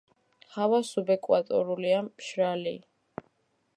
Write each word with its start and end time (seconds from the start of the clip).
ჰავა 0.53 0.79
სუბეკვატორულია, 0.91 1.99
მშრალი. 2.09 2.75